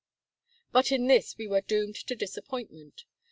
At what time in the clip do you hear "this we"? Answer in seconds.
1.05-1.45